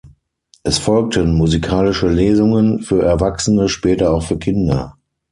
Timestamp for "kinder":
4.39-4.97